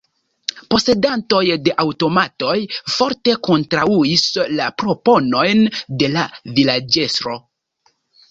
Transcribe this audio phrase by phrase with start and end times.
[0.73, 2.55] Posedantoj de aŭtomatoj
[2.93, 4.25] forte kontraŭis
[4.61, 5.63] la proponojn
[6.03, 6.25] de la
[6.61, 7.37] vilaĝestro.